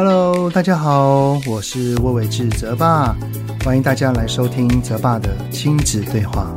[0.00, 3.16] Hello，大家好，我是魏伟志泽爸，
[3.64, 6.56] 欢迎大家来收听泽爸的亲子对话。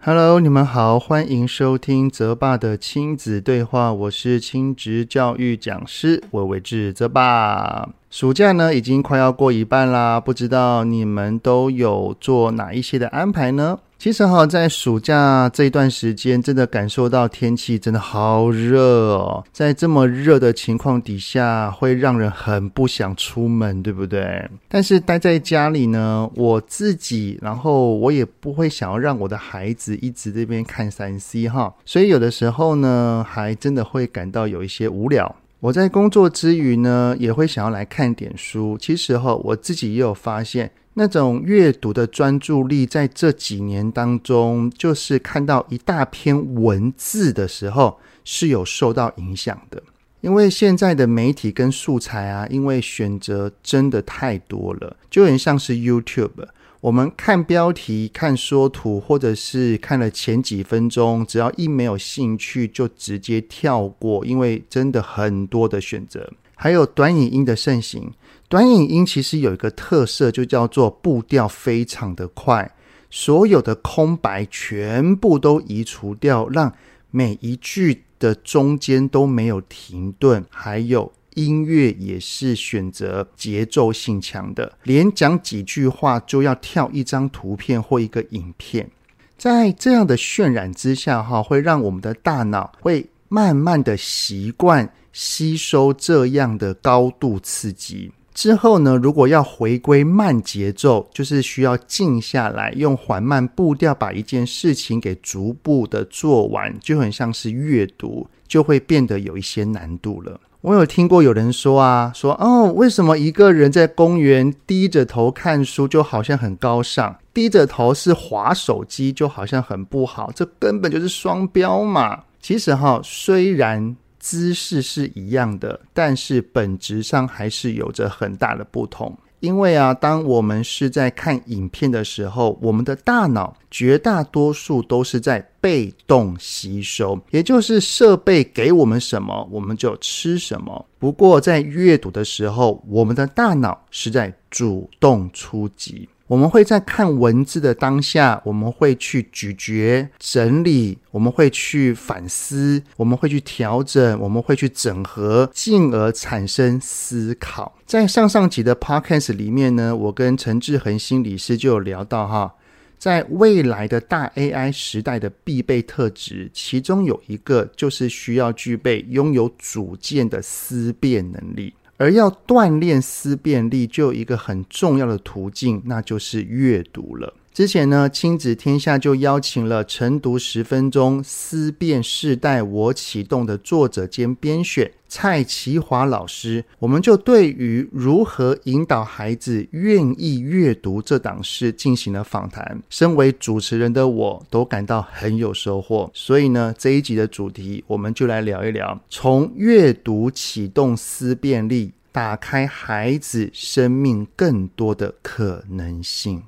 [0.00, 7.88] Hello，你们好，欢迎收听泽爸的亲子对话，我是亲职教育讲师魏伟志泽爸。
[8.10, 13.78] 暑假呢，已经快要过一半啦，不知道你们都有做哪一些的安排呢？
[14.02, 18.80] 其实哈，在暑假这一段时间，真的感受到天气真的好热
[19.12, 19.44] 哦。
[19.52, 24.50] 在这么热的情况底下，会让人很不想出门，对不对？
[24.68, 35.32] 但是待在家里呢，我自己，然后我也不会想要让我的孩子一直这边看三 C 哈，所以有的时候呢，还真的会感到有一些无聊。
[35.60, 38.76] 我在工作之余呢，也会想要来看点书。
[38.80, 40.72] 其实哈，我自己也有发现。
[40.94, 49.82] 那种阅读的专注力，在这几年当中，就是看到一大篇文字的时候，是有受到影响的。
[50.20, 56.46] 因为现在的媒体跟素材啊，因为选择真的太多了，就很像是 YouTube。
[56.80, 66.30] 我们看标题、看说图，或者是看了前几分钟，只要一没有兴趣，就直接跳过，因为真的很多的选择。
[66.54, 68.12] 还有短影音的盛行。
[68.52, 72.70] 短影音其实有一个特色，就叫做步调非常的快，
[73.08, 76.70] 所有的空白全部都移除掉，让
[77.10, 88.90] 每一句的中间都没有停顿，还有音乐也是选择节奏性强的，连讲几句话就要跳一张图片或一个影片，
[89.38, 98.12] 在这样的渲染之下，哈，会让我们的大脑会慢慢的习惯吸收这样的高度刺激。
[98.34, 110.40] 之后呢，如果要回归慢节奏，就是需要静下来，用缓慢步调把一件事情给逐步的做完，就很像是阅读，就会变得有一些难度了。
[110.62, 120.32] 我有听过有人说啊，说哦，为什么一个人在公园低着头看书就好像很高尚，低着头是滑手机就好像很不好？
[120.34, 122.22] 这根本就是双标嘛。
[122.40, 123.94] 其实哈，虽然。
[124.22, 129.18] 姿势是一样的，但是本质上还是有着很大的不同。
[129.40, 140.86] 因为啊，当我们是在看影片的时候，我们的大脑绝大多数都是在被动吸收，也就是设备给我们什么，我们就吃什么。
[141.00, 146.08] 不过在阅读的时候，我们的大脑是在主动出击。
[146.32, 157.76] 我们会在看文字的当下，我们会去咀嚼、整理，我们会去反思，我们会去调整，我们会去整合，进而产生思考。
[157.84, 162.54] 在上上集的 Podcast 里面呢，我跟陈志恒心理师就有聊到哈，
[162.96, 171.74] 在未来的大 AI 时代的必备特质，其中有一个就是需要具备拥有主见的思辨能力。
[172.02, 177.32] 而要锻炼思辨力，就有一个很重要的途径，那就是阅读了。
[177.52, 192.82] 之前呢，亲子天下就邀请了晨读十分钟思辨世代我启动的作者兼编选蔡其华老师，我们就对于如何引导孩子愿意阅读这档事进行了访谈。
[192.88, 206.42] 身为主持人的我都感到很有收获，所以呢，这一集的主题我们就来聊一聊，从阅读启动思辨力，打开孩子生命更多的可能性。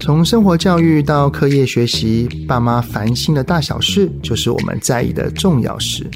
[0.00, 6.08] 从生活教育到课业学习，爸妈烦心的大小事，就是我们在意的重要事。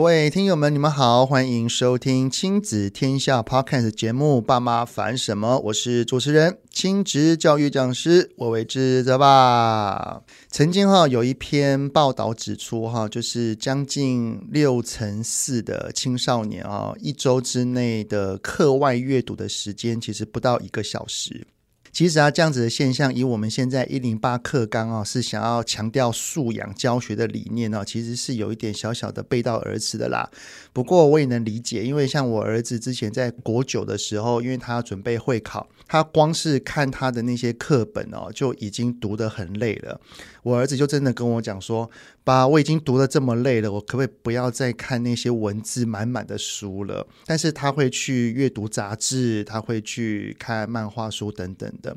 [0.00, 10.22] 各位听友们，你们好，欢迎收听亲子天下 Podcast 节目《爸妈烦什么》，我是主持人、亲职教育讲师魏玮志泽吧。
[10.50, 21.46] 曾经哈有一篇报道指出哈，就是将近六成四的青少年啊，一周之内的课外阅读的时间其实不到一个小时。
[21.92, 30.30] 其实啊，这样子的现象，以我们现在一零八课纲啊，是想要强调素养教学的理念呢，其实是有一点小小的背道而驰的啦。
[30.72, 40.00] 不过我也能理解，因为像我儿子之前在国九的时候，因为他要准备会考，他光是看他的那些课本哦，就已经读得很累了。
[40.42, 41.90] 我儿子就真的跟我讲说
[42.24, 51.96] ：“爸，我已经读的这么累了，我可不可以不要再看那些文字满满的书了？”但是他会去阅读杂志，他会去看漫画书等等的。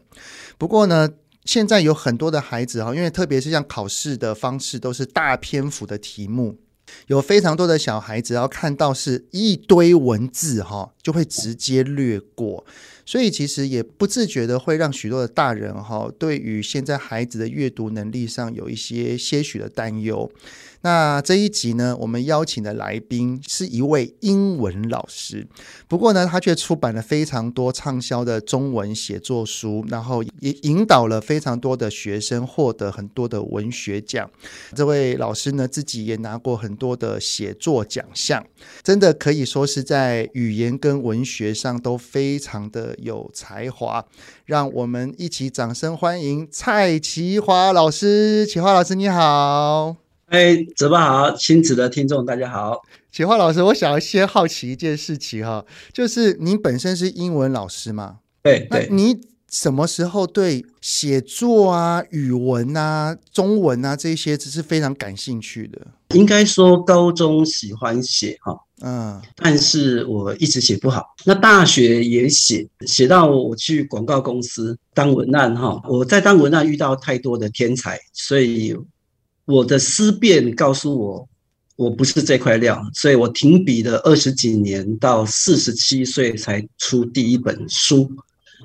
[0.57, 1.09] 不过呢，
[1.45, 6.57] 现在有很多的孩子哈，因为特别是像考试的方式都是大篇幅的题目。
[7.07, 12.65] 有非常多的小孩子要看到是一堆文字哈，就会直接略过。
[13.05, 20.31] 所以其实也不自觉的会让许多的大人哈，对于现在孩子的阅读能力上有一些些许的担忧。
[20.83, 25.47] 那这一集呢，我们邀请的来宾是一位英文老师，
[25.87, 34.29] 不过呢，他却出版了非常多畅销的中文写作书，然后也引导了非常多的学生获得很多的文学奖。
[34.75, 38.45] 这位老师呢，自己也拿过很多的写作奖项，
[38.83, 44.05] 真的可以说是在语言跟文学上都非常的有才华。
[44.45, 48.45] 让我们一起掌声欢迎蔡淇华老师。
[48.45, 50.02] 淇华老师，你好。
[50.27, 52.81] 哎，泽爸好，亲子的听众大家好。
[53.11, 58.17] 启华老师，我想要先好奇一件事情哈，就是您本身是英文老师吗？
[58.41, 58.87] 对对。
[58.89, 59.21] 那你
[59.51, 65.85] 什么时候对写作啊、语文啊、中文啊这些只是非常感兴趣的？
[66.15, 71.05] 应该说高中喜欢写哈，嗯，但是我一直写不好。
[71.25, 75.79] 那大学也写，写到我去广告公司当文案哈。
[75.87, 78.75] 我在当文案遇到太多的天才，所以。
[79.45, 81.29] 我的思辨告诉我，
[81.75, 88.09] 我不是这块料，所以我停笔了二十几年，到四十七岁才出第一本书。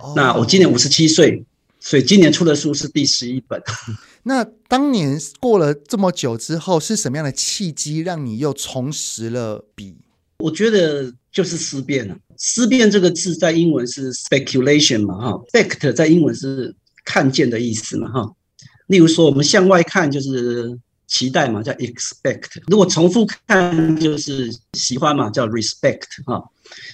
[0.00, 0.16] Oh.
[0.16, 1.44] 那我今年五十七岁，
[1.80, 3.60] 所以今年出的书是第十一本。
[4.22, 9.96] 那当年过了这么久之后，是什么样的契机让你又重拾了笔？
[10.38, 12.16] 我觉得就是思辨了。
[12.36, 16.72] 思辨这个字在英文是 speculation 嘛，哈，spect 在英文是
[17.04, 18.32] 看见的意思嘛，哈。
[18.88, 20.76] 例如说，我们向外看就是
[21.06, 26.42] 期待嘛，叫 expect；如果重复看就是喜欢嘛，叫 respect 哈。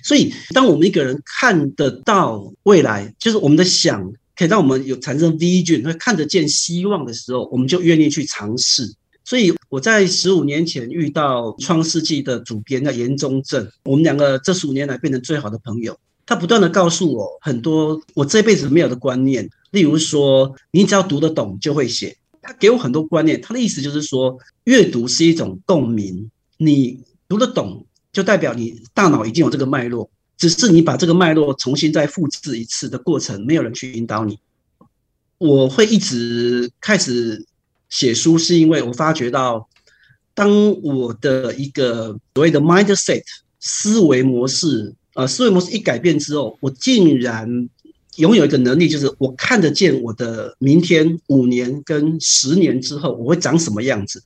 [0.02, 8.93] 所以，当我们一个人看得到未来，就是我们的想可以让我们有产生 vision，会看得见希望的时候，我们就愿意去尝试。
[9.25, 15.99] 所以，我在十五年前遇到《创世纪》的主编叫严中正，我们两个这十五年来变成最好的朋友。
[16.26, 19.49] 他不断地告诉我很多我这辈子没有的观念。
[19.75, 22.17] 例如说，你只要读得懂就会写。
[22.41, 26.31] 他给我很多观念，他的意思就是说，阅读是一种共鸣。
[26.59, 34.38] 你读得懂，就代表你大脑已经有这个脉络，只是你把这个脉络重新再复制一次的过程，没有人去引导你。
[35.38, 37.44] 我会一直开始
[37.88, 39.69] 写书，是因为我发觉到，
[40.35, 43.25] 当我的一个所谓的 mindset
[43.59, 47.69] 思维模式，呃，思维模式一改变之后，我竟然。
[48.16, 54.22] 拥有一个能力，就是我看得见我的明天、五年跟十年之后我会长什么样子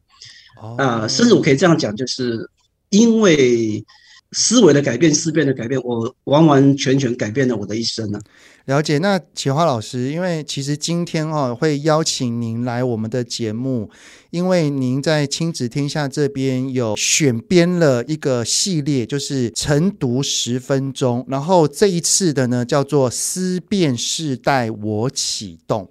[0.77, 1.09] 啊、呃！
[1.09, 2.49] 甚至我可以这样讲，就是
[2.91, 3.85] 因为
[4.33, 8.21] 思维的改变、思辨的改变，我完完全全改变了我的一生呢。
[8.67, 8.99] 了解。
[8.99, 13.91] 那启华老师，因为其实今天哦会邀请您来我们的节目。
[14.31, 25.91] 因为您在亲子天下这边有选编了一个系列，就是晨读十分钟，然后这一次的呢叫做思辨世代我启动。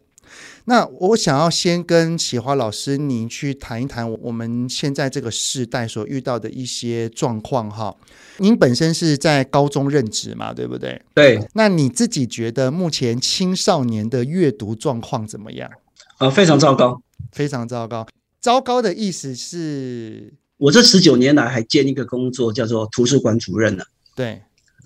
[0.69, 7.95] 那我想要先跟启华老师您去谈一谈我们现在这个时代所遇到的一些状况哈。
[8.39, 11.01] 您本身是在高中任职嘛，对不对？
[11.13, 11.39] 对。
[11.53, 15.71] 那你自己觉得目前青少年的阅读状况怎么样？
[16.17, 18.05] 啊，非常糟糕，非常糟糕。
[18.41, 23.85] 糟糕的意思是，我这十九年来还兼一个工作，叫做图书馆主任呢。
[24.13, 24.41] 对，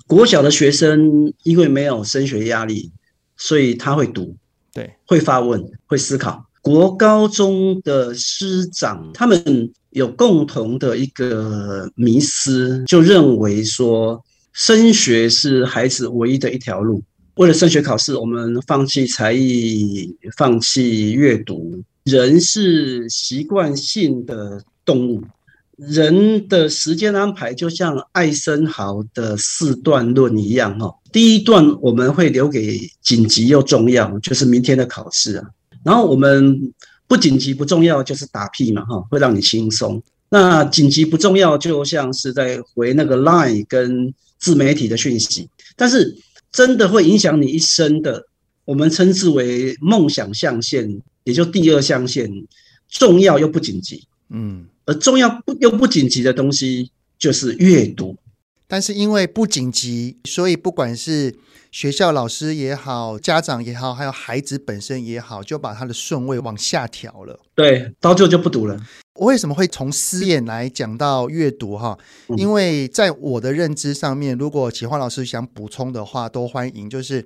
[0.05, 2.91] 国小的学生因为没有升学压力，
[3.35, 4.35] 所以他会读，
[4.73, 6.45] 对，会发问，会思考。
[6.61, 14.23] 国高中的师长，他们有共同的一个迷思，就认为说
[14.53, 17.01] 升学是孩子唯一的一条路。
[17.35, 21.81] 为了升学考试，我们放弃才艺，放弃阅读。
[22.03, 25.23] 人是习惯性的动物，
[25.77, 30.93] 人的时间安排就像艾森豪的四段论一样哈。
[31.11, 35.45] 第一段我们会留给紧急又重要，就是明天的考试啊。
[35.83, 36.73] 然后我们
[37.07, 40.01] 不紧急不重要，就是打屁嘛哈，会让你轻松。
[40.29, 45.49] 那紧急不重要，就像是在回那个 line 跟自媒体的讯息。
[45.75, 46.15] 但是
[46.51, 48.25] 真的会影响你一生的，
[48.65, 51.01] 我们称之为梦想象限。
[51.23, 52.27] 也就第二象限，
[52.89, 58.17] 重要又不紧急，嗯，而重要不又不紧急的东西就是阅读。
[58.67, 61.35] 但是因为不紧急，所以不管是
[61.71, 67.39] 学校老师也好，家长也好，还有孩子本身也好，就把他的顺位往下调了。
[67.53, 68.81] 对，到最后就不读了。
[69.15, 71.77] 我为什么会从思辨来讲到阅读？
[71.77, 71.97] 哈，
[72.37, 76.89] 因为在我的认知上面，如果启华老师想补充的话，都欢迎。
[76.89, 77.25] 就是。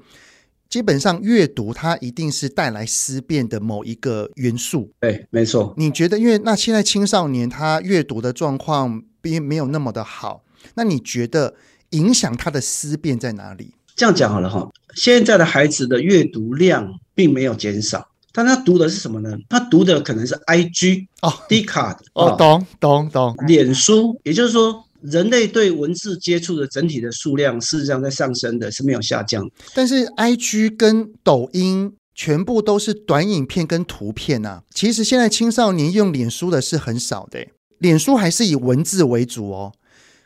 [0.75, 4.91] 基本上阅读它一定是带来思辨的某一个元素。
[4.99, 5.73] 对，没错。
[5.77, 11.55] 你觉得，因为那现在青少年他阅读的状况并没有那么的好，那你觉得
[11.91, 13.73] 影响他的思辨在哪里？
[13.95, 19.37] 这样讲好了哈，现在的孩子的阅读量并没有减少，但他读的是什么呢？
[19.47, 24.83] 他读的可能是 IG 哦，Dcard 哦，懂懂懂，脸书，也就是说。
[25.11, 29.49] 人类对文字接触的整体的数量，事实上在上升的，是没有下降。
[29.73, 34.63] 但是，IG 跟抖音全部都是短影片跟图片呐、啊。
[34.73, 37.45] 其实现在青少年用脸书的是很少的，
[37.79, 39.73] 脸书还是以文字为主哦。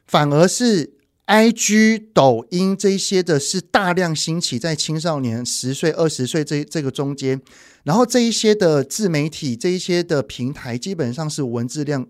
[0.08, 0.94] 反而是
[1.28, 7.42] IG、抖音这一些的是大量兴起在青少年十岁、二十岁这这个中间，
[7.84, 12.08] 然后这一些的自媒体、这一些的平台，基本上是文字量。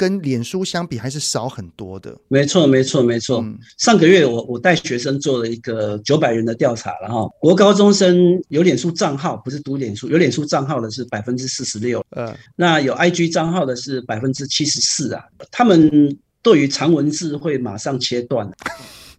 [0.00, 2.16] 跟脸书相比还是少很多的。
[2.28, 3.42] 没错，没错，没错。
[3.42, 15.22] 嗯、上个月我我带学生做了一个九百人的调查了哈，国高中生有脸书账号，不是读脸书，有脸书账号的是百分之四十六，嗯，那有 IG 账号的是百分之七十四啊。
[15.50, 18.46] 他们对于长文字会马上切断，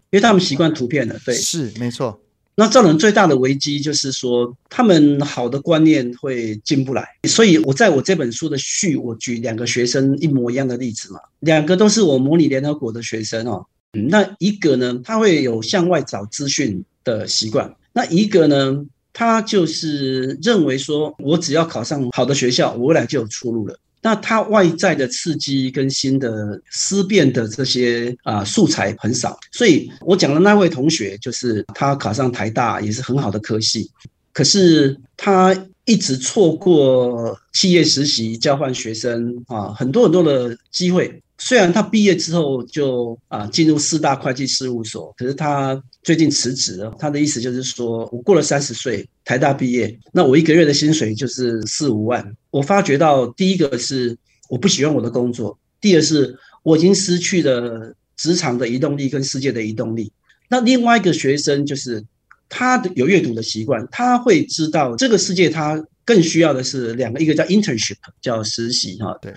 [0.10, 1.16] 因为他们习惯图片了。
[1.24, 2.20] 对，是没错。
[2.62, 7.04] 那造成最大的危机就是说，他们好的观念会进不来。
[7.28, 13.66] 所以我在我这本书的序，我举两个学生一模一样的例子嘛，两个都是我模拟联合国的学生哦。
[13.94, 23.76] 那一个呢，他会有向外找资讯的习惯；那一个呢，他就是认为说，我只要考上好的学校，我未来就有出路了。
[24.02, 33.90] 那他外在的刺激跟新的思辨的这些啊素材很少，所以我讲的那位同学就是他考上台大也是很好的科系，
[34.34, 35.56] 可是他
[35.86, 41.22] 一直错过企业实习、交换学生啊，很多很多的机会。
[41.44, 46.94] 虽然他毕业之后就啊进入四大会计事务所，可是他最近辞职了。
[47.00, 52.36] 他的意思就是说，我过了三十岁，台大毕业，那我一个月的薪水就是四五万。
[52.50, 54.18] 我发觉到，第一个是
[54.50, 60.12] 我不喜欢我的工作，第二是我已经失去了职场的移动力跟世界的移动力。
[60.50, 62.04] 那另外一个学生就是
[62.50, 69.34] 他的有阅读的习惯，他会知道这个世界他更需要的是两个，一个叫 internship，叫实习哈，对。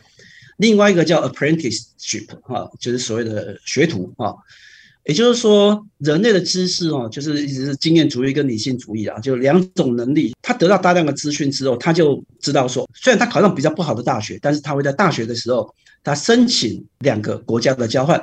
[0.56, 4.34] 另外一个叫 apprenticeship 哈，就是所谓的学徒哈，
[5.04, 10.34] 也就是说，人类的知识哦，就是一直是经验主义跟理性主义啊，就两种能力。
[10.40, 18.18] 他得到大量的资讯之后，他就知道说，虽然他考上比较不好的大学，但是他会在大学的时候，他申请两个国家的交换。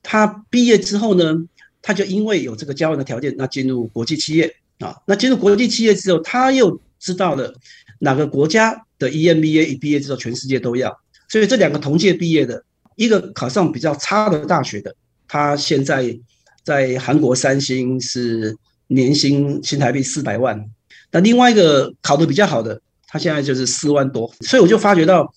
[0.00, 1.34] 他毕业之后呢，
[1.80, 7.52] 他就因为有这个交换的条件，那进入国际企业啊，那进入国际企业之后，他又知道了
[7.98, 10.96] 哪个国家的 EMBA 一毕业之后，全世界都要。
[11.28, 12.64] 所以这两个同届毕业的，
[12.94, 14.94] 一个考上比较差的大学的，
[15.32, 16.14] 他现在
[16.62, 18.54] 在韩国三星是
[18.88, 20.62] 年薪新台币四百万，
[21.10, 24.30] 那另外一个考得比较好的，他现在就是四万多。
[24.42, 25.32] 所以我就发觉到，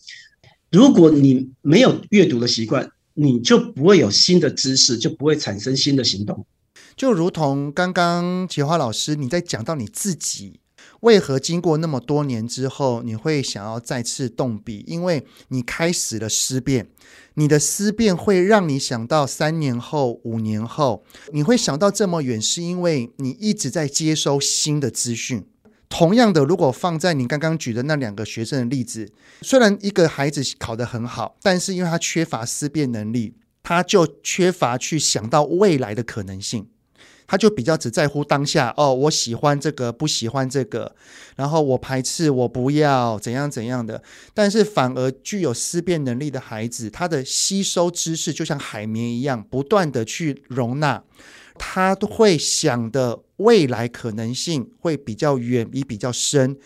[0.70, 6.46] 如果你没有阅读的习惯，你就不会有新的知识，就不会产生新的行动。
[6.98, 10.60] 就如同刚刚洁华老师你在讲到你自己。
[11.02, 14.84] 为何经过那么多年之后，你会想要再次动笔？
[14.88, 16.88] 因为你开始了思辨，
[17.36, 25.46] 你的思辨会让你想到三年后、五年后，你会想到这么远，是因为你一直在接收新的资讯。
[25.88, 29.12] 同样的，如果放在你刚刚举的那两个学生的例子，
[29.42, 36.68] 虽然一个孩子考得很好，但是因为他缺乏思辨能力，他就缺乏去想到未来的可能性。
[37.28, 40.96] 他就比较只在乎当下哦，我喜欢这个，不喜欢这个，
[41.36, 44.02] 然后我排斥，我不要怎样怎样的。
[44.34, 51.04] 但是反而具有思辨能力的孩子，他的吸收知识就像海绵一样，不断的去容纳，
[51.58, 56.58] 他都会想的未来可能性会比较远，也比较深，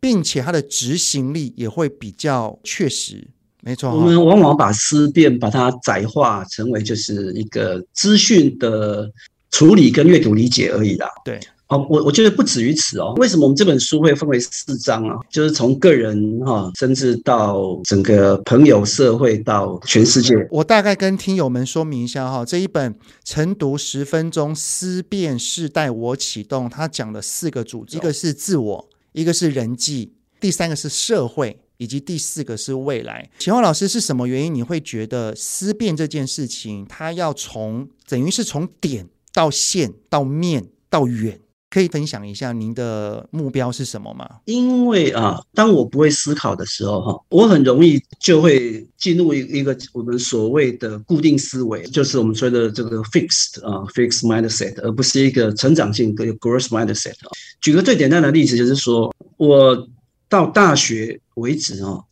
[0.00, 3.26] 并且他的执行力也会比较确实。
[3.62, 9.10] 没错，我们往往把思辨把它窄化成为就是一个资讯的。
[9.54, 11.08] 处理跟阅读理解而已啦。
[11.24, 13.14] 对，哦，我我觉得不止于此哦。
[13.18, 15.16] 为什么我们这本书会分为四章啊？
[15.30, 20.34] 就是从个人哈，甚至到整个朋友、社会到全世界。
[20.50, 33.30] 我大概跟听友们说明一下哈，这一本晨读十分钟思辨世代我启动，它讲了四个主题，一个是自我，一个是人际，第三个是社会，以及第四个是未来。
[33.38, 39.08] 洁华老师是什么原因你会觉得思辨这件事情，它要从等于是从点。
[39.34, 44.26] 到线到面到远，可以分享一下您的目标是什么吗？
[44.44, 57.14] 因为啊，当我不会思考的时候，哈，我很容易就会进入一一个我们所谓的固定思维，就是我们说的这个 fixed 啊，fixed mindset，而不是一个成长性的 growth mindset。
[57.60, 59.88] 举个最简单的例子，就是说我
[60.28, 62.04] 到大学为止啊，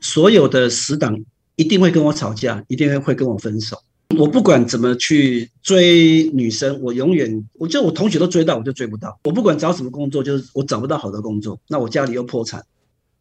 [0.00, 1.18] 所有的死党
[1.56, 3.76] 一定会跟我吵架，一定会跟我分手。
[4.16, 9.20] 我不管怎么去追女生，我永远，我就我同学都追到，我就追不到。
[9.24, 12.64] 我不管找什么工作，就是我找不到好的工作，那我家里又破产，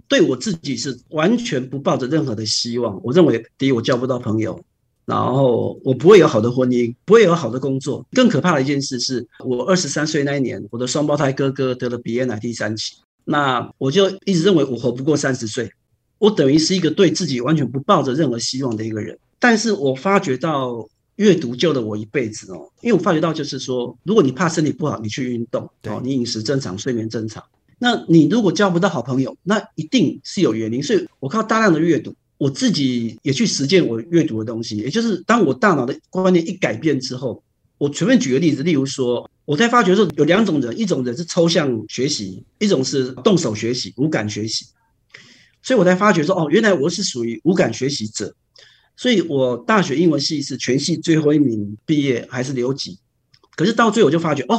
[0.08, 3.00] 对我自己是完全不抱着任何的希望。
[3.04, 4.60] 我认为，第一，我交不到朋友，
[5.06, 8.04] 然后我不会有好的婚姻，不会有好的工作。
[8.14, 15.70] 更可怕的一件事是，我二十三岁那一年，我的双胞胎哥哥得了鼻咽癌第三期，那我就一直认为我活不过三十岁，
[16.18, 19.20] 我等于是一个对自己完全不抱着任何希望的一个人。
[19.40, 27.44] 但是我发觉到阅读救了我一辈子哦，因为我发觉到就是说，如果你怕身体不好，你去运动，哦，你饮食正常，睡眠正常，
[27.80, 30.82] 那你如果交不到好朋友，那一定是有原因。
[30.82, 37.44] 所以我靠大量的阅读，我自己也去实践我阅读的东西，也就是当我大脑的观念一改变之后，
[37.78, 44.66] 我随便举个例子，例如说，我在发觉说有两种人，一种人是抽象学习，一种是动手学习，无感学习。
[45.62, 48.36] 所以我才发觉说，哦，原来我是属于无感学习者。
[48.98, 52.98] 所以我大学英文系是全系最后一名毕业，还是留级。
[53.56, 54.58] 可是到最后我就发觉，哦，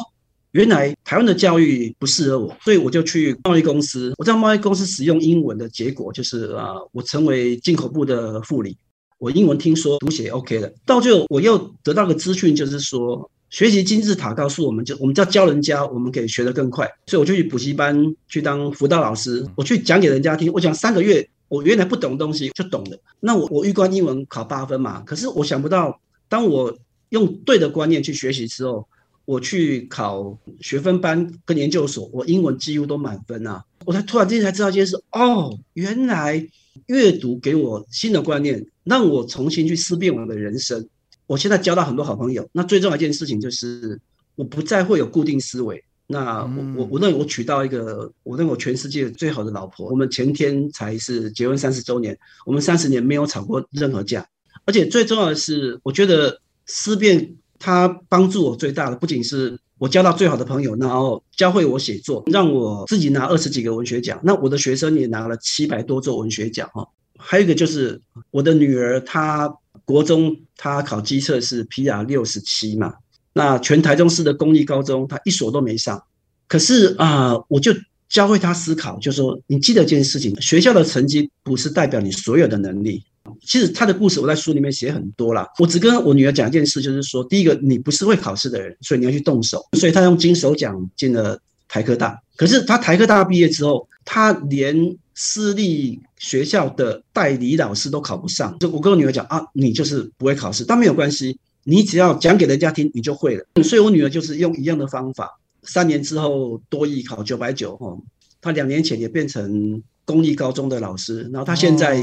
[0.52, 4.14] 原来台湾的教育不适合我，所以我就去贸易公司。
[4.16, 8.78] 我在贸易公司使用英文的结果就是啊，我成为进口部的副理。
[9.18, 10.72] 我英文听说读写 OK 了。
[10.86, 16.88] 到最后我又得到个资讯，就是说学习金字塔告诉我们就我们叫教人家，我们可以学得更快。
[17.06, 20.52] 所以我就去补习班去当辅导老师，我去讲给人家听。
[20.52, 21.28] 我讲三个月。
[21.48, 26.76] 我原来不懂东西就懂了，那我我预关英文考八分嘛，可是我想不到，当我
[27.08, 28.86] 用对的观念去学习之后，
[29.24, 33.64] 我去考学分班跟研究所，我英文几乎都满分啊！
[33.86, 36.46] 我才突然之间才知道一件事，哦，原来
[36.88, 40.86] 阅读给我新的观念，让我重新去思辨我的人生。
[41.28, 44.00] 我现在交到很多好朋友，那最重要一件事情就是，
[44.34, 45.84] 我不再会有固定思维。
[46.10, 54.26] 那我我我认为我娶到一个我认为我全世界最好的老婆，我们前天才是结婚三十周年，我们三十年没有吵过任何架，
[54.64, 68.00] 而且最重要的是，我觉得思辨它帮助我最大的不仅是我交到最好的朋友，然后教会我写作，让我自己拿二十几个文学奖，那我的学生也拿了七百多座文学奖哈，还有一个就是
[68.30, 69.54] 我的女儿她
[69.88, 72.92] 国中他考基测是 PR 六十七嘛。
[73.32, 76.02] 那全台中市的公立高中，他一所都没上。
[76.46, 77.72] 可是啊、我就
[78.06, 83.02] 教会他思考，就说你记得一件事情：学校的成绩不是代表你所有的能力。
[83.42, 85.48] 其实他的故事我在书里面写很多啦。
[85.58, 89.64] 我只跟我女儿讲一件事，就是说，第一个，你不是会考试的人，所以你要去动手。
[89.78, 92.20] 所以他用金手奖进了台科大。
[92.36, 98.58] 可是他台科大毕业之后，他连私立学校的代理老师都考不上。
[98.58, 101.38] 就我跟我女儿讲啊，你就是不会考试，但没有关系。
[101.64, 103.44] 你只要讲给人家听，你就会了。
[103.62, 107.94] 所以我女儿就是用一样的方法，三年之后多益考九百九，哈，
[108.40, 112.00] 她两年前也变成公立高中的老师，然后她现在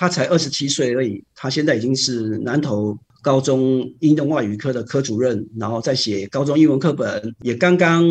[0.00, 8.04] 他才二十七岁而已，他现在已经是南投高中应用外语科的科主任，然后在写高中英文课本，也刚刚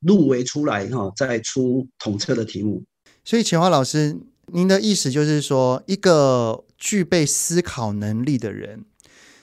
[0.00, 2.82] 入围出来，哈，在出统测的题目。
[3.22, 8.86] 所以钱华老师，您的意思就是说，一个具备思考能力的人。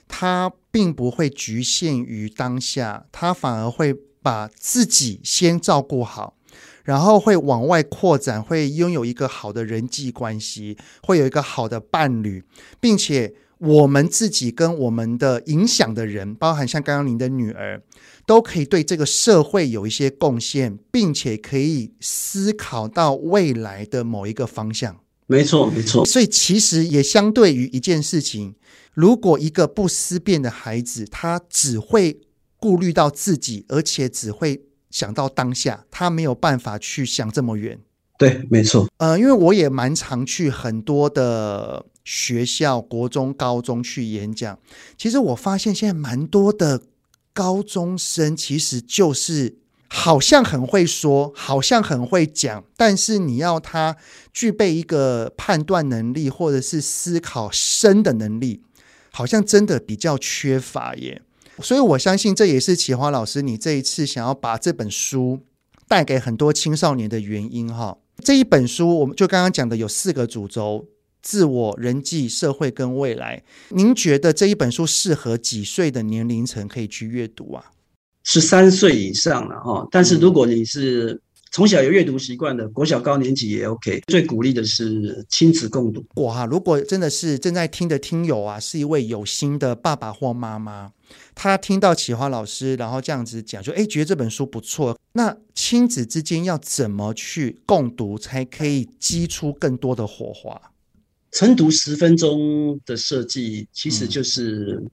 [0.08, 6.36] 他并不会局限于当下，他反而会把自己先照顾好，
[6.84, 12.44] 然后会往外扩展，会拥有一个好的人际关系，会有一个好的伴侣，
[12.80, 17.82] 并且我们自己跟我们的影响的人，包含像刚刚您的女儿，
[18.26, 24.98] 都可以对这个社会有一些贡献，并且可以思考到未来的某一个方向。
[25.28, 26.06] 没错，没错。
[26.06, 28.56] 所以其实也相对于一件事情。
[28.94, 32.20] 如果一个不思辨的孩子，他只会
[32.60, 34.62] 顾虑到自己，而且只会
[34.94, 37.80] 想到当下，他没有办法去想这么远。
[38.20, 38.88] 对，没错。
[38.98, 44.60] 呃，因为我也蛮常去很多的学校，国中、高中去演讲。
[44.96, 46.84] 其实我发现现在蛮多的
[47.34, 49.56] 高中生，其实就是
[49.88, 53.98] 好像很会说，好像很会讲，但是你要他
[54.32, 58.62] 具备一个判断能力，或者是思考深的能力。
[59.16, 61.22] 好像真的比较缺乏耶，
[61.62, 65.40] 所以我相信这也是启华老师你这一次想要把这本书
[65.88, 67.98] 带给很多青少年的原因哈。
[68.24, 70.88] 这一本书，我们就刚刚讲的有四个主轴：
[71.22, 73.44] 自我、人际、社会跟未来。
[73.70, 77.72] 您觉得这一本书适合几岁的年龄层可以去阅读啊？
[78.24, 79.88] 十三岁以上了哈。
[79.92, 81.22] 但是如果你是
[81.54, 84.02] 从小有阅读习惯的，国小高年级也 OK。
[84.08, 86.04] 最鼓励的是亲子共读。
[86.16, 90.92] 哇，如果真的是正在听的听友啊，是一位有心的爸爸或妈妈，
[91.36, 94.98] 他听到启华老师然后这样子讲，说哎，觉得这本书不错。
[95.12, 100.60] 那亲子之间要怎么去共读，才可以激出更多的火花？
[101.34, 104.84] 晨读十分钟的设计，其实就是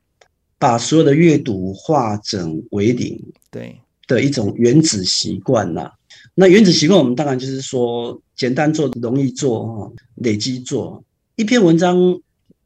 [0.58, 3.18] 把所有的阅读化整为零，
[3.50, 5.94] 对的一种原子习惯啦。
[6.34, 11.02] 那原子习惯，我们当然就是说，简单做，容易做，哈，累积做。
[11.36, 12.20] 一篇文章，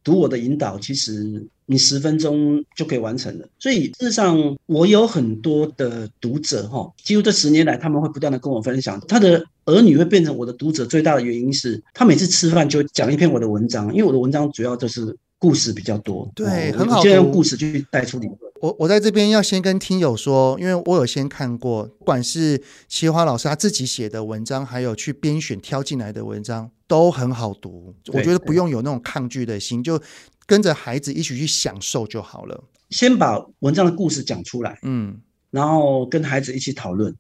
[0.05, 3.49] 读我的引导，其实你十分钟就可以完成了。
[3.59, 15.17] 所以事实上，我有很多的读者，哈，几乎这十年来，他们会不断的跟我分享，他的儿女会变成我的读者，最大的原因是他每次吃饭就讲一篇我的文章，因为我的文章主要就是。
[15.45, 17.03] 故事比较多，对，很好。
[17.03, 18.39] 就用故事去带出理论。
[18.63, 27.95] 我我在这边要先跟听友说，因为我有先看过，不管是齐华老师他自己写的文章，还有去编选挑进来的文章，都很好读。
[28.07, 30.01] 我觉得不用有那种抗拒的心，就
[30.47, 32.65] 跟着孩子一起去享受就好了。
[32.89, 37.15] 先把文章的故事讲出来，嗯，然后跟孩子一起讨论。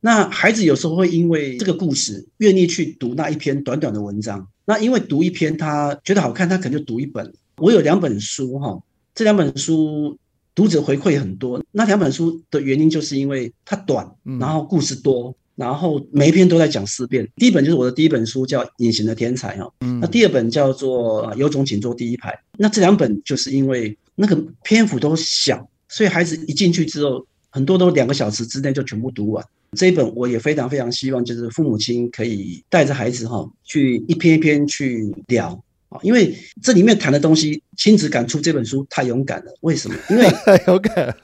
[0.00, 4.46] 那孩子有时候会因为这个故事，愿意去读那一篇短短的文章。
[4.66, 7.32] 那因为读一篇他觉得好看，他可能就读一本。
[7.62, 8.76] 我有两本书哈，
[9.14, 10.18] 这两本书
[10.52, 11.64] 读者回馈很多。
[11.70, 14.04] 那两本书的原因就是因为它短，
[14.40, 17.24] 然后故事多，然后每一篇都在讲思辨。
[17.36, 19.72] 第一本就是我的第一本书，叫《隐形的天才》哈。
[20.00, 22.30] 那第二本叫做《有种请坐第一排》。
[22.58, 29.44] 那这两本就是因为那个篇幅都小，所以孩子一进去之后，很多都两个小时之内就全部读完。
[29.78, 35.62] 这一本我也非常非常希望，就是父母亲可以带着孩子哈，去一篇一篇去聊。
[36.02, 39.52] 因为这里面谈的东西，亲子感触这本书太勇敢了。
[39.60, 39.96] 为什么？
[40.10, 40.26] 因为
[40.66, 41.14] 勇敢，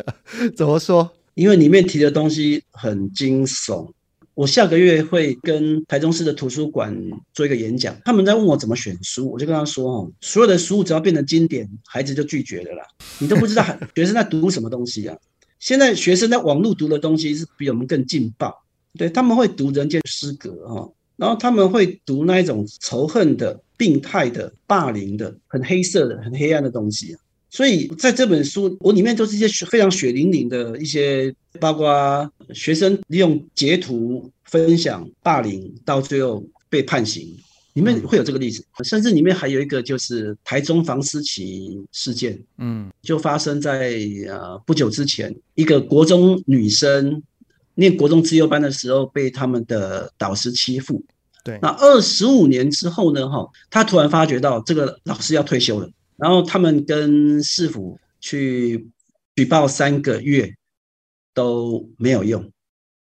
[0.56, 1.10] 怎么说？
[1.34, 3.88] 因为里面提的东西很惊悚。
[4.34, 6.96] 我下个月会跟台中市的图书馆
[7.32, 12.84] 做一个演讲，他们在问我怎么选书，我就跟他说：哦，所有的书只要变成经典，孩子就拒绝了啦。
[13.18, 13.64] 你都不知道
[13.96, 15.16] 学生在读什么东西啊？
[15.58, 18.62] 现在学生在网络读的东西是比我们更劲爆，
[18.96, 20.88] 对，他们会读人间失格哈。
[21.16, 27.16] 然后他们会读那一种仇恨的、病态的、霸凌的、很黑色的、很黑暗的东西。
[27.48, 37.34] 所以在这本书，我里面都是一些非常血淋淋的一些，包括学生利用截图分享霸凌，到最后被判刑，
[37.72, 38.62] 里面会有这个例子。
[38.84, 43.96] 甚至里面还有一个就是台中房思琪事件，嗯，就发生在
[44.28, 47.22] 呃不久之前，一个国中女生。
[47.80, 51.00] 念国中资优班的时候，被他们的导师欺负。
[51.62, 53.28] 那二十五年之后呢？
[53.28, 58.88] 哈，他突然发觉到这个老师要退休了，然后他们跟市府去
[59.36, 60.52] 举报三个月
[61.32, 62.50] 都没有用。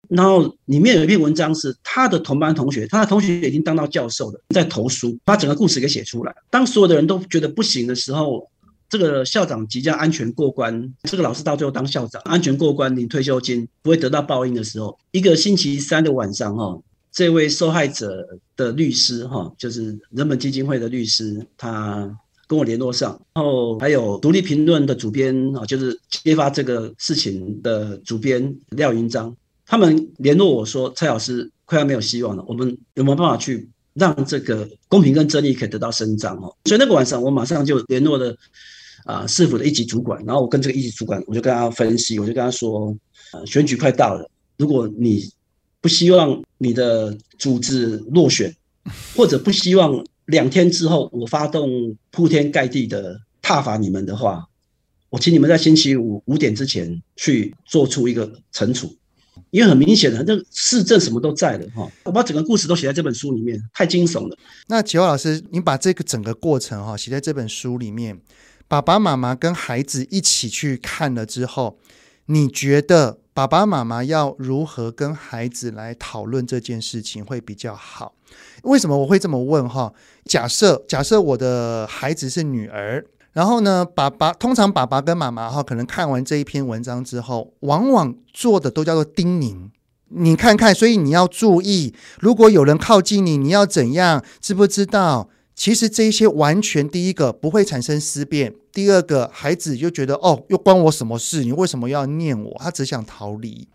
[0.09, 6.35] 然后里面有一篇文章是他的同班同学，他的同学已经当到教授了，在投书，把整个故事给写出来。
[6.49, 8.49] 当所有的人都觉得不行的时候。
[8.91, 16.77] 这个校长即将安全过关，这个老师到最后当校长，安全过关领退休金，不会得到报应的时候，一个星期三的晚上，哈，
[17.13, 22.11] 这位受害者的律师，哈，就是人本基金会的律师，他
[22.47, 36.37] 跟我联络上，然后还有独立评论的主编，啊，就是揭发这个事情的主编廖云章，他们联络我说，蔡老师快要没有希望了，我们有没有办法去让这个公平跟正义可以得到伸张？
[36.37, 38.37] 哦，所以那个晚上我马上就联络了。
[39.07, 42.95] 啊，市府的一级主管，然后我跟这个一级主管，我就跟他分析，我就跟他说，
[43.33, 45.25] 呃，选举快到了，如果你
[45.81, 48.55] 不希望你的组织落选，
[49.17, 54.47] 或者不希望两天之后我发动铺天盖地的挞伐你们的话，
[55.09, 58.95] 我请你们在星期五五点之前去做出一个惩处，
[59.51, 64.37] 因为很明显的，这市政什么都在的哈，我把整个故事都写在这本书里面，太惊悚了。
[64.69, 68.21] 那启华老师，你把这个整个过程哈写在这本书里面。
[68.69, 71.81] 爸爸妈妈跟孩子一起去看了之后，
[72.27, 78.13] 你觉得爸爸妈妈要如何跟孩子来讨论这件事情会比较好？
[78.65, 79.69] 为什么我会这么问？
[79.69, 79.93] 哈，
[80.25, 89.71] 假设假设我的孩子是女儿，然后呢，爸爸通常爸爸跟妈妈哈，可能看完这一篇文章之后，往往做的都叫做叮咛，
[90.09, 94.25] 你看看，所以你要注意，如果有人靠近你，你要怎样？
[94.41, 95.29] 知不知道？
[95.55, 101.45] 其实这些完全第一个不会产生思辨，第二个孩子就觉得哦，又关我什么事？
[101.45, 102.57] 你为什么要念我？
[102.59, 103.69] 他只想逃离。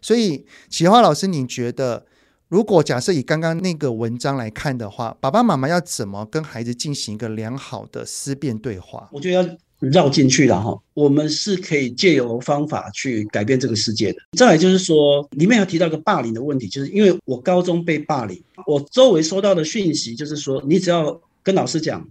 [0.00, 2.06] 所以启华老师，你觉得
[2.48, 9.08] 如果假设以刚刚那个文章来看的话，爸爸妈妈要怎么跟孩子进行一个良好的思辨对话？
[9.12, 10.76] 我觉得要绕进去了哈。
[10.94, 14.18] 我们是可以借由方法去改变这个世界的。
[14.36, 22.06] 再来就是说，里面有提到一个霸凌的问题，就是因为我高中被霸凌，我周围收到的讯息就是说，你只要跟老师讲，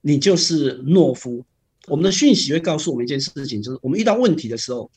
[0.00, 1.44] 你就是懦夫。
[1.88, 4.90] 我们的讯息会告诉我们一件事情，就是我们遇到问题的时候，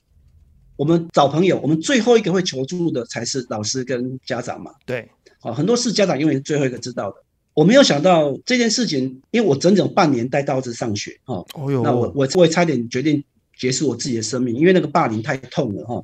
[0.75, 4.71] 我们找朋友，我们最后一个会求助的才是老师跟家长嘛。
[4.85, 5.07] 对，
[5.41, 7.17] 啊，很多事家长永远是最后一个知道的。
[7.59, 13.21] 我没有想到这件事情，因为我整整半年带刀子上学，哈，哦哟，那我我我也差点决定
[13.57, 16.01] 结束我自己的生命，因为那个霸凌太痛了，哈。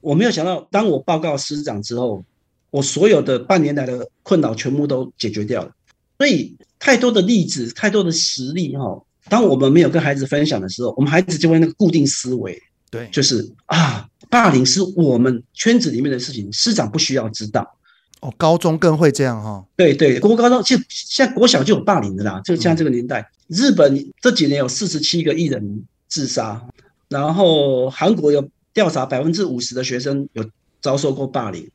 [0.00, 2.24] 我没有想到，当我报告师长之后，
[2.70, 5.70] 我所有的半年来的困扰全部都解决掉了。
[6.16, 8.98] 所以，太多的例子，太多的实例，哈。
[9.28, 12.58] 当我们没有跟孩子分享的时候，我们孩子就会那个固定思维，
[12.90, 17.76] 对，就是啊，霸凌是我们圈子里面的事情，师长不需要知道。
[18.24, 19.66] 哦，高中更会这样哈、哦？
[19.76, 26.66] 对对，国高中其实现在国小就有霸凌的啦，就像这个年代，嗯、日本这几年有四十七个艺人自杀，
[27.10, 30.42] 然后韩国有调查百分之五十的学生有
[30.80, 31.70] 遭受过霸凌，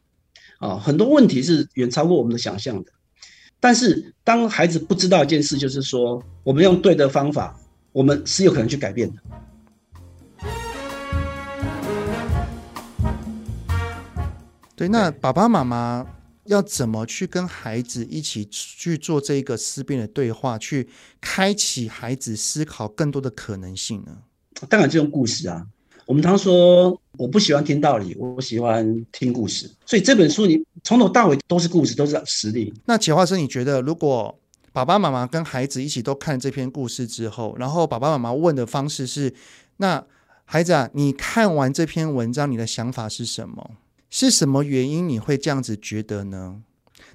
[0.57, 2.91] 啊，很多问题是远超过我们的想象的。
[3.59, 7.55] 但是，当孩子不知道一件事，就是说，我们用对的方法，
[7.91, 9.21] 我们是有可能去改变的。
[14.75, 16.05] 对，那爸爸妈妈
[16.49, 20.89] 要怎么去跟孩子一起去做这个思辨的对话，去
[21.21, 24.17] 开启孩子思考更多的可能性呢？
[24.67, 25.63] 当然，这种故事啊。
[26.07, 29.69] 我们常说，我不喜欢听道理，我喜欢听故事。
[29.85, 32.73] 所以这本书你从头到尾都是故事，都是实例。
[32.85, 34.35] 那简华生，你觉得如果
[34.73, 39.31] 爸爸妈妈跟孩子一起都看这篇故事之后，然后爸爸妈妈问的方式是：
[39.77, 40.03] 那
[40.45, 43.69] 孩子啊，你看完这篇文章，你的想法是什么？
[44.09, 46.61] 是什么原因你会这样子觉得呢？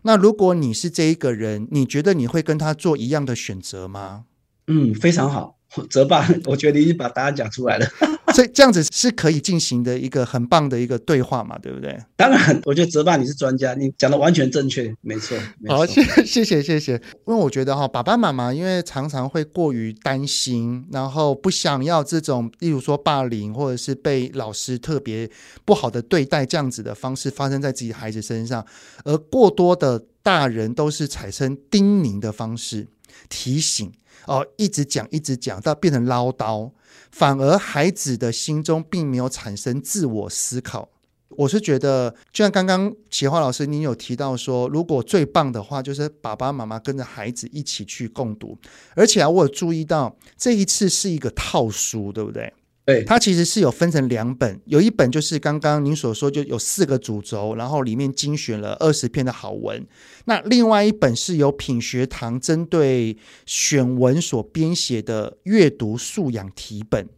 [0.03, 4.27] 那如果你是这一个人，你觉得你会跟他做一样的选择吗？
[4.67, 5.59] 嗯，非常好。
[5.91, 7.87] 泽爸，我觉得你已经把答案讲出来了，
[8.35, 11.99] 所以这样子是可以进行的一个很棒的一个对话嘛，对不对？
[12.17, 15.37] 当然，我觉得泽爸你是专家，你讲的完全正确，没错。
[15.59, 15.77] 没错。
[15.77, 16.93] 好， 谢谢谢谢谢，
[17.27, 25.31] 因为我觉得哈，爸爸妈妈因为常常会过于担心，然后不想要这种，例如说霸凌或者是被老师特别
[25.65, 28.65] 不好的对待这样子的方式发生在自己孩子身上，
[29.05, 32.87] 而过多的大人都是产生叮咛的方式
[33.29, 33.93] 提醒。
[34.27, 36.71] 哦，一直讲，一直讲，到变成唠叨，
[37.11, 40.89] 反而孩子的心中并没有产生自我思考。
[41.37, 48.57] 我是觉得，就像刚刚启华老师您有提到说，如果最棒的话，就是爸爸妈妈跟着孩子一起去共读，
[48.95, 52.51] 而且啊，我有注意到这一次是一个套书，对不对？
[52.85, 59.87] 对，它其实是有分成两本，有一本就是刚刚您所说，就有四个主轴，然后里面精选了二十篇的好文。
[60.27, 63.17] 那另外一本是由品学堂针对
[63.47, 67.09] 选文所编写的阅读素养题本。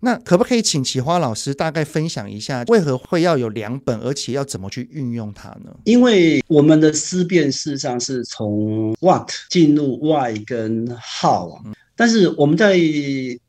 [0.00, 5.74] 那可不可以请奇花老师大概分享一下，为何会要有两本，而且要怎么去运用它呢？
[5.84, 11.62] 因为我们的思辨事实上是从 what 进入 why 跟 how 啊。
[11.96, 12.78] 但是我们在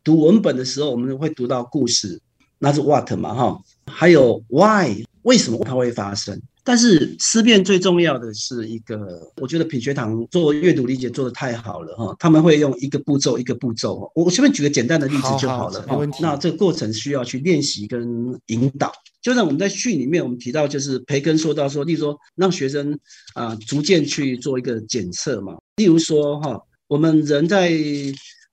[0.04, 2.22] 读文本的时候，我们会读到故事，
[2.60, 6.40] 那是 what 嘛，哈，还有 why，为什么它会发生？
[6.68, 16.00] 但是思辨最重要的是一个，我觉得品学堂做阅读理解做得太好了，哈，他们会用一个步骤一个步骤，我随便举个简单的例子就好了，哈。
[16.20, 18.04] 那这个过程需要去练习跟
[18.48, 18.92] 引导。
[19.22, 22.94] 就像我们在序里面我们提到，就是培根说到说，例如说让学生
[23.36, 27.72] 啊、呃、逐渐去做一个检测嘛，例如说哈，我们人在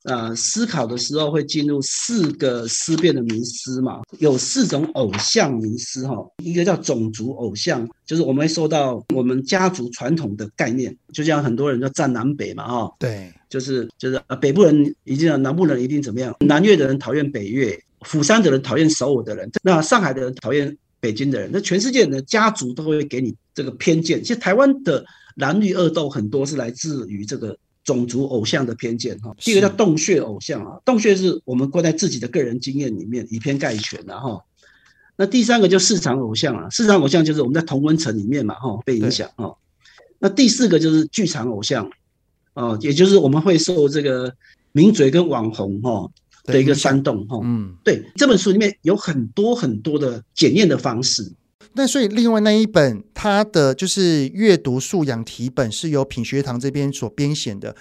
[0.05, 24.21] 呃，思考的时候会进入四个思辨的迷思嘛，有四种偶像迷思哈，一个叫种族偶像，就是我们会受到我们家族传统的概念，就像很多人叫战南北嘛哈，对，就是就是呃北部人一定要南部人一定怎么样，南越的人讨厌北越，釜山的人讨厌首尔的人，那上海的人讨厌北京的人，那全世界的家族都会给你这个偏见。
[24.21, 25.05] 其实台湾的
[25.37, 27.57] 蓝绿恶斗很多是来自于这个。
[27.85, 34.45] 种族偶像的偏见哈，第一个叫洞穴偶像啊，洞穴是我们关在自己的个人经验里面以偏概全的哈，
[35.16, 39.57] 那第三个就市场偶像啊，市场偶像就是我们在同温层里面嘛哈被影响哈。
[40.18, 41.90] 那第四个就是剧场偶像
[42.55, 44.33] 哦，也就是我们会受这个
[44.71, 46.09] 名嘴跟网红哈
[46.45, 47.40] 的一个煽动哈。
[47.42, 51.33] 嗯，对，这本书里面有很多很多的检验的方式。
[51.74, 57.74] 那所以，另外那一本，它的就是阅读素养题本，是由品学堂这边所编写的，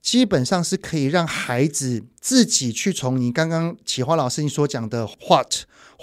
[0.00, 5.62] 基本上是可以让孩子自己去从你刚刚启华老师你所讲的 what、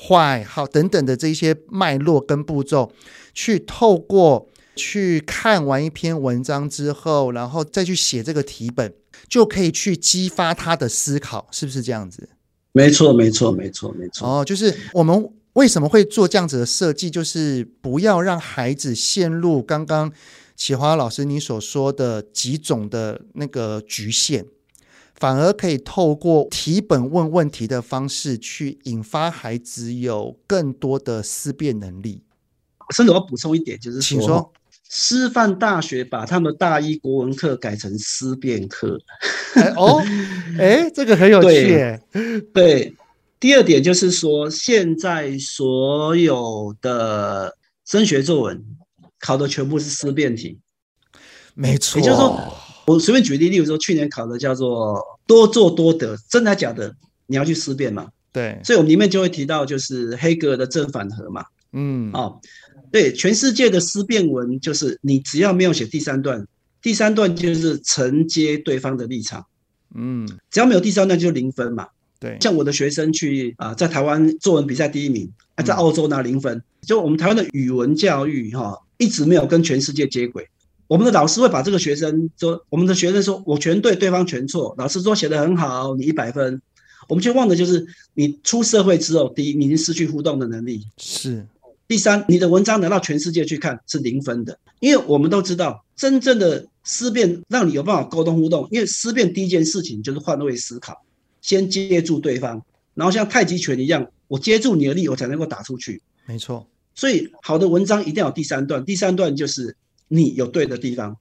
[0.09, 2.91] why、how 等等的这些脉络跟步骤，
[3.33, 8.93] 去透过去看完一篇文章之后，然后再去写这个题本，
[9.27, 12.29] 就可以去激发他的思考，是不是这样子？
[12.71, 14.27] 没错，没错，没错，没错。
[14.27, 20.09] 哦，就是我们为什么会做这样子的设计，就是不要让孩子陷入刚刚
[20.55, 24.45] 启华老师你所说的几种的那个局限。
[25.15, 32.23] 反而可以透过题本问问题的方式，去引发孩子有更多的思辨能力。
[32.95, 34.53] 甚至我要补充一点，就是说，请说，
[34.89, 38.97] 师范大学把他们大一国文课改成思辨课。
[39.55, 40.01] 哎哦，
[40.57, 42.01] 哎，这个很有趣耶。
[42.53, 42.95] 对。
[43.39, 48.63] 对，第二点就是说，现在所有的升学作文
[49.19, 50.59] 考的全部是思辨题。
[51.53, 51.99] 没错。
[51.99, 52.53] 也就是说。
[52.85, 56.91] 我随便举例，例如说去年考的叫做“多做多得”，真的假的？
[57.27, 58.07] 你要去思辨嘛？
[58.33, 61.45] 对，所以我们里面就会提到，就是黑格尔的正反合嘛。
[61.71, 62.41] 嗯，哦，
[62.91, 66.43] 对，全世界的思辨文就是你只要没有写第三段，
[66.81, 69.45] 第三段就是承接对方的立场。
[69.93, 71.89] 嗯，只要没有第三段就零分嘛。
[72.19, 80.47] 对，像我的学生去啊、呃，在台湾作文比赛第一名，啊，在澳洲拿零分，嗯、就我们台湾的语文教育哈、哦，一直没有跟全世界接轨。
[80.87, 84.73] 我们的老师会把这个学生说，我们的学生说我全对，对方全错。
[84.77, 86.61] 老师说写得很好，你一百分。
[87.07, 91.45] 我们却忘的就是你出社会之后，第一，你已经失去互动的能力；是
[91.87, 94.59] 第三，你的文章拿到全世界去看是零分的。
[94.79, 98.67] 因为我们都知道，真正的思辨让你有办法沟通互动。
[98.69, 101.01] 因为思辨第一件事情就是换位思考，
[101.41, 106.01] 先接住对方，然后像太极拳一样，我接住你的力，我才能够打出去。
[106.25, 106.67] 没错。
[106.95, 109.75] 所以好的文章一定要有第三段，第三段就是。
[110.11, 111.15] 你有对的地方，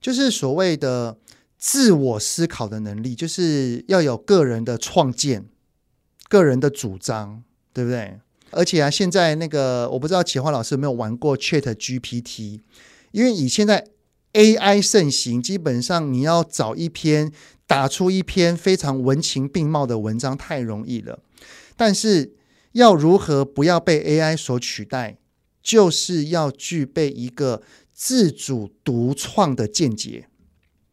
[0.00, 1.16] 就是所谓的
[1.58, 5.44] 自我思考的能力，就是要有个人的创建、
[6.28, 8.18] 个人的主张，对不对？
[8.50, 12.58] 而且啊，现在那个我不知道启华老师有没有玩过 Chat GPT，
[13.12, 13.86] 因为以现在
[14.32, 17.32] AI 盛行，基本上你要找一篇
[17.66, 21.20] 打出一篇非常文情并茂的文章太容易了，
[21.76, 22.34] 但是
[22.72, 25.18] 要如何不要被 AI 所取代，
[25.62, 27.62] 就是要具备一个。
[27.94, 30.26] 自主独创的见解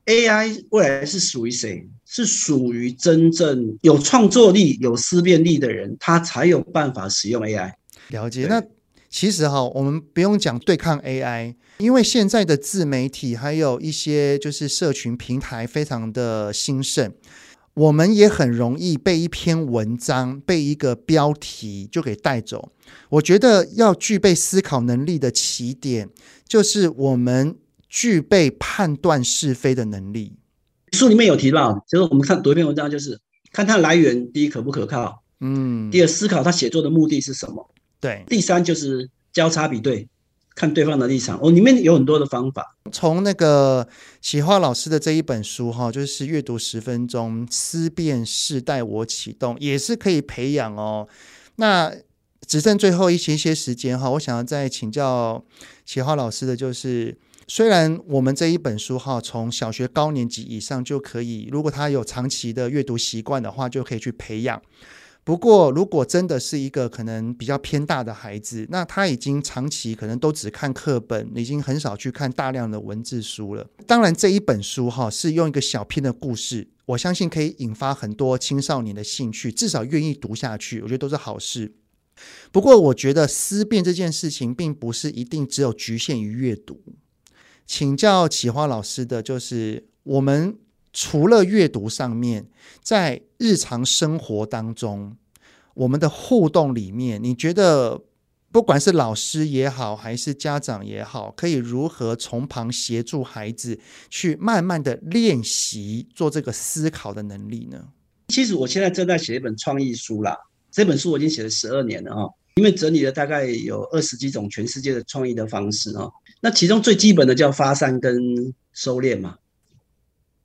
[0.05, 1.87] ，AI 未来是属于谁？
[2.05, 7.73] 是属于真正有创作力、有思辨力的人，他才有办法使用 AI。
[8.09, 8.45] 了解。
[8.47, 8.61] 那
[9.09, 17.11] 其实哈，我们不用讲对抗 AI，因为现在的自媒体还有一些就是社群平台非常的兴盛。
[17.75, 22.73] 我们也很容易被一篇文章、被一个标题就给带走。
[23.09, 26.09] 我觉得要具备思考能力的起点，
[26.45, 27.55] 就是我们
[27.87, 30.33] 具备判断是非的能力。
[30.91, 33.17] 书里面有提到，就是我们看读一篇文章，就是
[33.53, 40.07] 看它来源，第一可不可靠，嗯，第二思考他写作的目的是什么，对，第三就是交叉比对。
[40.55, 42.75] 看对方的立场，哦，里面有很多的方法。
[42.91, 43.87] 从那个
[44.19, 51.07] 启化老师的这一本书哈，就是阅读十分钟，思辨世代我启动，也是可以培养哦。
[51.55, 51.93] 那
[52.45, 55.41] 只剩最后一些些时间哈，我想要再请教
[55.85, 64.61] 启化老师的就是，虽然我们这一本书哈，从小学高年级以上就可以，如果他有长期的阅读习惯的话，就可以去培养。
[65.23, 73.67] 不过，如果真的是一个可能比较偏大的孩子，那他已经长期可能都只看课本，已经很少去看大量的文字书了。
[73.85, 81.75] 当然，这一本书哈是用一个小篇的故事，我相信可以引发很多青少年的兴趣，至少愿意读下去，我觉得都是好事。
[82.51, 86.81] 不过，我觉得思辨这件事情并不是一定只有局限于阅读。
[87.67, 90.57] 请教启华老师的就是我们。
[90.91, 92.47] 除了阅读上面，
[92.81, 95.15] 在日常生活当中，
[95.73, 98.01] 我们的互动里面，你觉得
[98.51, 107.89] 不管是老师也好，还是家长也好，可以如何从旁协助孩子去慢慢的练习做这个思考的能力呢？
[108.29, 110.35] 其实我现在正在写一本创意书啦，
[110.71, 118.17] 这本书我已经写了十二年了哈，因为整理了大概有二十几种全世界的创意的方式哈，那其中最基本的叫发散跟
[118.73, 119.35] 收敛嘛。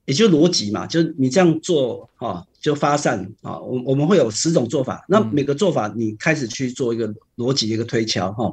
[0.06, 3.58] 也就逻辑嘛，就是你这样做哈，就发散啊。
[3.58, 8.52] 我我们会有十种做法，那每个做法你开始去做一个逻辑一个推敲哈。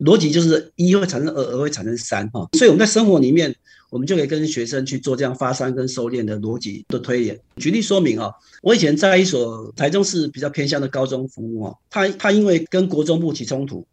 [0.00, 2.48] 逻辑就是一会产生二，二会产生三哈。
[2.54, 3.54] 所以我们在生活里面，
[3.90, 7.38] 我们就可以跟学生去做这样发散跟收敛的逻辑的推演。
[7.56, 13.86] 举例说明啊，我以前在一所台中市比较偏向的高中服务啊，他他因为跟国中部起冲突，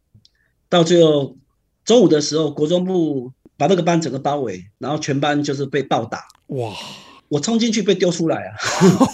[0.69, 1.37] 到最后
[1.85, 3.31] 中午的时候，国中部。
[3.63, 6.21] 把那个班整个包围，然后全班就是被暴打。
[6.47, 6.73] 哇！
[7.29, 8.51] 我冲进去被丢出来啊，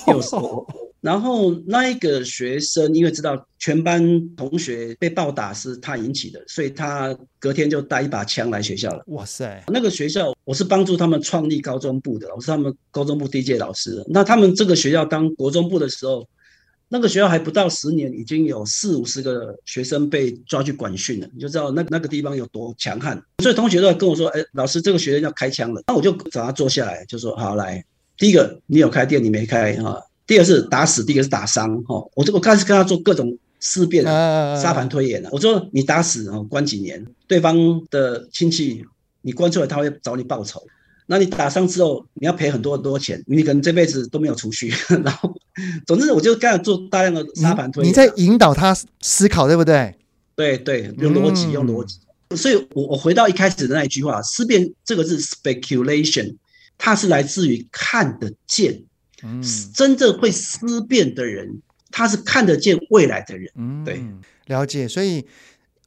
[0.08, 0.66] 又是我。
[1.02, 9.04] 然后那一个学生因为知道全班同学被暴打是他引起的，所以他隔天就带一把枪来学校了。
[9.10, 9.64] 哇塞！
[9.68, 14.04] 那个学校我是帮助他们创立高中部的，我是他们高中部第一届老师。
[14.08, 16.28] 那他们这个学校当国中部的时候，
[16.92, 23.22] 那个学校还不到十年，已经有四五十个学生被抓去管训了，你就知道那那个地方有多强悍。
[23.44, 27.86] 所以同学都跟我说：“哎，老师，这个学生要开枪了。”那我就找他坐下来，就说：“好，来，
[28.18, 30.04] 第一个你有开店，你没开哈。
[30.26, 32.04] 第二是打死，第一个是打伤哈。
[32.16, 35.30] 我这我开始跟他做各种思辨、沙盘推演了。
[35.32, 37.06] 我说你打死哦，关几年？
[37.28, 37.56] 对方
[37.92, 38.84] 的亲戚
[39.22, 40.60] 你关出来，他会找你报仇。”
[41.12, 44.72] 那你打伤之后，你要赔很多很多钱，你可能这辈子都没有储蓄。
[45.04, 45.36] 然后，
[45.88, 47.90] 总之，我就开始做大量的沙盘推演。
[47.90, 49.96] 你在引导他思考，对不对？
[50.36, 51.98] 对对，用逻辑，用逻辑。
[52.28, 56.36] 嗯、所以我我回到一开始的那一句话，思辨这个字 speculation，
[56.78, 58.84] 它是来自于看得见。
[59.24, 59.44] 嗯，
[59.74, 63.52] 真正会思辨的人，他是看得见未来的人。
[63.56, 64.00] 嗯，对，
[64.46, 64.88] 了解。
[64.88, 65.26] 所以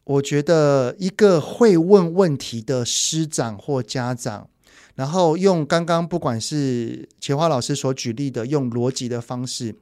[0.03, 4.49] 我觉得一个会问问题的师长或家长。
[4.95, 9.75] 然后用刚刚不管是启华老师所举例的用逻辑的方式，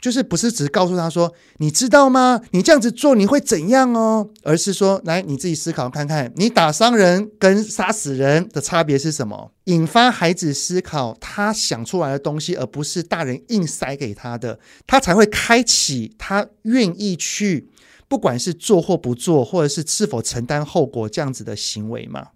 [0.00, 2.40] 就是不是只告诉他说，你知道吗？
[2.50, 4.30] 你这样子做你会怎样哦？
[4.42, 9.52] 而是说，来你自己思考看看，你打伤人跟杀死人的差别是什么？
[9.66, 17.70] 引发孩子思考，他想出来的东西，而不是大人硬塞给他的，他才会开启他愿意去，
[18.08, 22.30] 不管是做或不做，或者是是否承担后果这样子的行为嘛。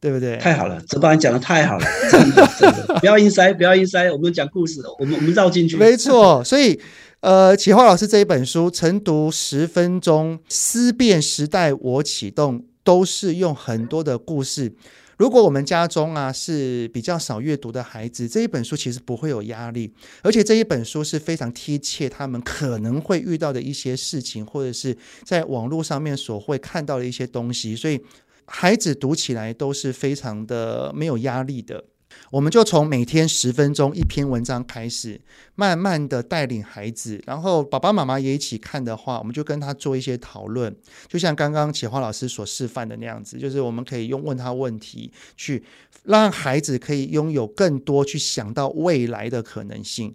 [0.00, 0.36] 对不对？
[0.36, 5.74] 太好了，这帮人讲的太好了，真的真的，不要硬塞，不要硬塞，我们讲故事，我们我们绕进去。
[5.78, 6.80] 没错，所以
[7.20, 14.72] 呃，启华老师这一本书《晨读十分钟思辨时代我启动》，都是用很多的故事。
[15.16, 19.92] 如果我们家中啊是比较少阅读的孩子，这一本书其实不会有压力，
[20.22, 28.00] 而且这一本书是非常贴切他们可能会遇到的一些事情，或者是在网络上面所会看到的一些东西，所以。
[28.48, 31.84] 孩子读起来都是非常的没有压力的。
[32.30, 35.20] 我们就从每天十分钟一篇文章开始，
[35.54, 40.74] 慢慢的带领孩子，然后爸爸妈妈也一起看的话，我们就跟他做一些讨论。
[41.06, 45.62] 就像刚刚启华老师所示范的那样子，就是我们可以用问他问题，去
[46.04, 50.14] 让孩子可以拥有更多去想到未来的可能性。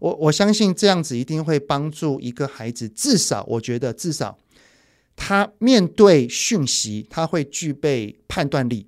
[0.00, 4.38] 我我相信这样子一定会帮助一个孩子，至少我觉得至少。
[5.16, 8.86] 他面对讯息，他会具备判断力，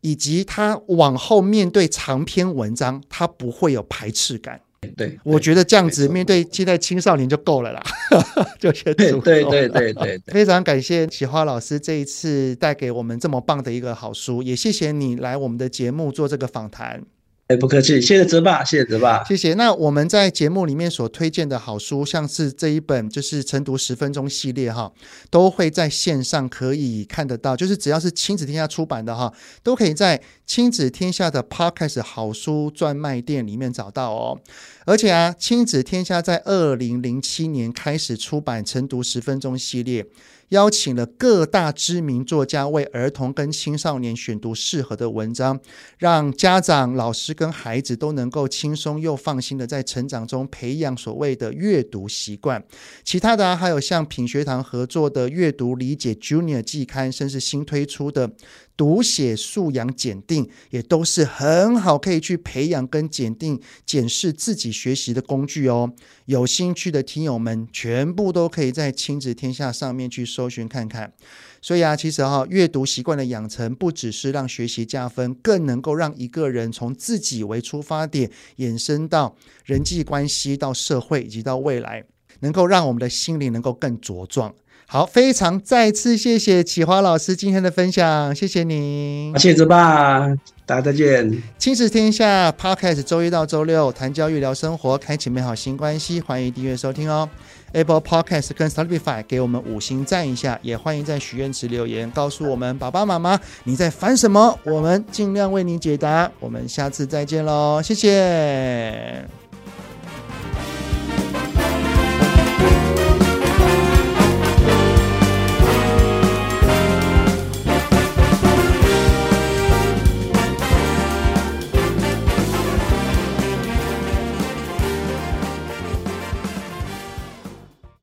[0.00, 4.60] 以及他往后面对长篇文章，他不会有排斥感。
[4.96, 7.82] 对，我觉得这样子面对现在青少年就够了啦，
[8.58, 17.04] 就先对对对对对，非常感谢启华老师这一次带给我们这么棒的一个好书，也谢谢你来我们的节目做这个访谈。
[17.50, 19.54] 哎，不客气，谢谢泽爸，谢谢泽爸，谢谢。
[19.54, 24.92] 那我们在节目里面所推荐的好书，像是这一本就是晨读十分钟系列哈，
[25.30, 29.34] 都会在线上可以看得到，就是只要是亲子天下出版的哈，
[29.64, 34.38] 都可以在亲子天下的 Podcast 好书专卖店里面找到哦。
[34.86, 40.06] 而且啊，亲子天下在二零零七年开始出版晨读十分钟系列。
[40.50, 45.58] 邀请了各大知名作家为儿童跟青少年选读适合的文章，
[45.98, 52.64] 让家长、老师跟孩子都能够轻松又放心的在成长中培养所谓的阅读习惯。
[53.04, 58.32] 其他的，还有像品学堂合作的阅读理解 Junior 季刊，甚至新推出的。
[58.80, 65.92] 读写素养检定也都是很好，可以去培养跟检定、检视自己学习的工具哦。
[66.24, 71.12] 有兴趣的听友们，全部都可以在亲子天下上面去搜寻看看。
[71.60, 82.02] 所以啊，其实哈、阅读习惯的养成，不只是让学习加分，更能够让一个人从自己为出发点，延伸到人际关系、到社会以及到未来，
[82.38, 84.54] 能够让我们的心灵能够更茁壮。
[84.92, 90.26] 好，非常再次谢谢启华老师今天的分享，谢谢您，谢谢泽爸，
[90.66, 91.40] 大家再见。
[91.56, 97.28] 亲子天下 Podcast 周一到周六谈教育聊生活，开启美好新关系，欢迎订阅收听哦。
[97.70, 106.28] Apple Podcast 跟 Spotify 给我们五星赞一下，也欢迎在许愿池留言告诉我们爸爸妈妈你在烦什么，我们尽量为你解答。
[106.40, 109.39] 我们下次再见喽，谢谢。